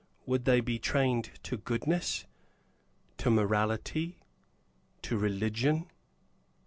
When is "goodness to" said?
1.57-3.29